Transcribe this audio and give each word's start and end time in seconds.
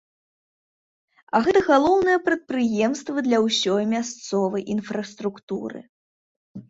А 1.35 1.41
гэта 1.47 1.59
галоўныя 1.71 2.21
прадпрыемствы 2.29 3.19
для 3.29 3.39
ўсёй 3.47 3.83
мясцовай 3.95 4.61
інфраструктуры. 4.77 5.79